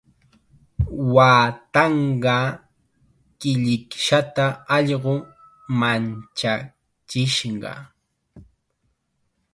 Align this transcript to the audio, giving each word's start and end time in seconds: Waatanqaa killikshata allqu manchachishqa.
Waatanqaa 1.15 2.45
killikshata 3.39 4.45
allqu 4.77 5.15
manchachishqa. 5.79 7.71